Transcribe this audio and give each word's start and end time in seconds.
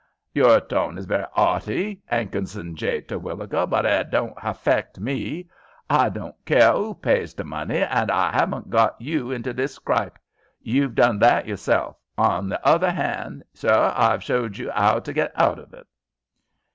"Your 0.33 0.59
tone 0.59 0.97
is 0.97 1.05
very 1.05 1.27
'aughty, 1.37 2.01
'Ankinson 2.09 2.75
J. 2.75 3.01
Terwilliger, 3.01 3.67
but 3.67 3.85
it 3.85 4.09
don't 4.09 4.35
haffeck 4.39 4.97
me. 4.97 5.47
H'I 5.91 6.09
don't 6.11 6.35
care 6.43 6.73
'oo 6.73 6.95
pys 6.95 7.35
the 7.35 7.43
money, 7.43 7.77
an' 7.83 8.07
h'I 8.09 8.31
'aven't 8.33 8.71
got 8.71 8.99
you 8.99 9.29
into 9.29 9.53
this 9.53 9.75
scripe. 9.75 10.17
You've 10.59 10.95
done 10.95 11.19
that 11.19 11.45
yourself. 11.45 11.97
Hon 12.17 12.49
the 12.49 12.67
other 12.67 12.87
'and, 12.87 13.43
sir, 13.53 13.93
h'I've 13.95 14.23
showed 14.23 14.57
you 14.57 14.71
'ow 14.73 14.97
to 14.97 15.13
get 15.13 15.33
out 15.39 15.59
of 15.59 15.71
it." 15.71 15.85